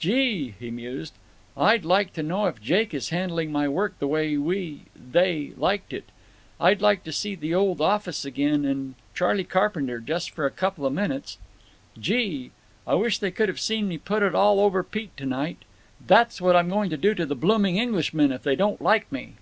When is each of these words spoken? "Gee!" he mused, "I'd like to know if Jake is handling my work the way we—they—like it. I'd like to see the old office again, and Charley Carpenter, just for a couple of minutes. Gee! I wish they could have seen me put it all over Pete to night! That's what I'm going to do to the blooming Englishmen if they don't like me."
"Gee!" 0.00 0.56
he 0.58 0.72
mused, 0.72 1.14
"I'd 1.56 1.84
like 1.84 2.12
to 2.14 2.22
know 2.24 2.46
if 2.46 2.60
Jake 2.60 2.92
is 2.92 3.10
handling 3.10 3.52
my 3.52 3.68
work 3.68 3.96
the 4.00 4.08
way 4.08 4.36
we—they—like 4.36 5.92
it. 5.92 6.08
I'd 6.60 6.82
like 6.82 7.04
to 7.04 7.12
see 7.12 7.36
the 7.36 7.54
old 7.54 7.80
office 7.80 8.24
again, 8.24 8.64
and 8.64 8.96
Charley 9.14 9.44
Carpenter, 9.44 10.00
just 10.00 10.32
for 10.32 10.44
a 10.46 10.50
couple 10.50 10.84
of 10.84 10.92
minutes. 10.92 11.38
Gee! 11.96 12.50
I 12.88 12.96
wish 12.96 13.18
they 13.20 13.30
could 13.30 13.48
have 13.48 13.60
seen 13.60 13.86
me 13.86 13.98
put 13.98 14.24
it 14.24 14.34
all 14.34 14.58
over 14.58 14.82
Pete 14.82 15.16
to 15.18 15.26
night! 15.26 15.58
That's 16.04 16.40
what 16.40 16.56
I'm 16.56 16.70
going 16.70 16.90
to 16.90 16.96
do 16.96 17.14
to 17.14 17.24
the 17.24 17.36
blooming 17.36 17.78
Englishmen 17.78 18.32
if 18.32 18.42
they 18.42 18.56
don't 18.56 18.82
like 18.82 19.12
me." 19.12 19.34